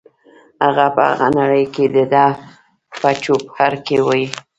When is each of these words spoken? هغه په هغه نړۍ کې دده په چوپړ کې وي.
هغه 0.65 0.85
په 0.95 1.03
هغه 1.09 1.27
نړۍ 1.39 1.65
کې 1.73 1.85
دده 1.95 2.25
په 2.99 3.09
چوپړ 3.23 3.71
کې 3.87 3.97
وي. 4.05 4.25